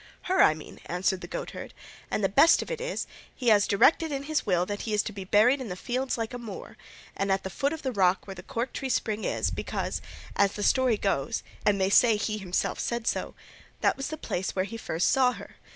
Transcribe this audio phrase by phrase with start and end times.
[0.23, 1.75] "Her I mean," answered the goatherd;
[2.09, 3.05] "and the best of it is,
[3.35, 6.17] he has directed in his will that he is to be buried in the fields
[6.17, 6.75] like a Moor,
[7.15, 10.01] and at the foot of the rock where the Cork tree spring is, because,
[10.35, 13.35] as the story goes (and they say he himself said so),
[13.81, 15.57] that was the place where he first saw her.